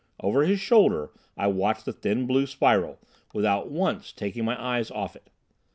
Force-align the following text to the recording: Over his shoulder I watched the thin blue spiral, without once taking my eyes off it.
Over 0.19 0.45
his 0.45 0.59
shoulder 0.59 1.11
I 1.37 1.45
watched 1.45 1.85
the 1.85 1.93
thin 1.93 2.25
blue 2.25 2.47
spiral, 2.47 2.97
without 3.35 3.69
once 3.69 4.11
taking 4.11 4.43
my 4.43 4.59
eyes 4.59 4.89
off 4.89 5.15
it. 5.15 5.29